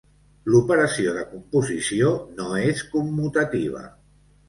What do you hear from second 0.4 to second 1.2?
L'operació